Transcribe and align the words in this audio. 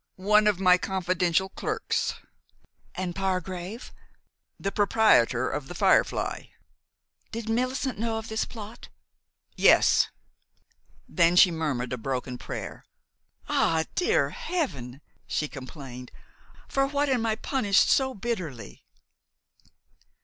"One 0.15 0.47
of 0.47 0.59
my 0.59 0.79
confidential 0.79 1.49
clerks." 1.49 2.15
"And 2.95 3.15
Pargrave?" 3.15 3.93
"The 4.59 4.71
proprietor 4.71 5.47
of 5.47 5.67
'The 5.67 5.75
Firefly.'" 5.75 6.45
"Did 7.31 7.47
Millicent 7.47 7.99
know 7.99 8.17
of 8.17 8.27
this 8.27 8.43
plot?" 8.43 8.89
"Yes." 9.55 10.07
Then 11.07 11.35
she 11.35 11.51
murmured 11.51 11.93
a 11.93 11.99
broken 11.99 12.39
prayer. 12.39 12.83
"Ah, 13.47 13.83
dear 13.93 14.31
Heaven!" 14.31 15.01
she 15.27 15.47
complained, 15.47 16.11
"for 16.67 16.87
what 16.87 17.07
am 17.07 17.27
I 17.27 17.35
punished 17.35 17.87
so 17.87 18.15
bitterly?" 18.15 18.83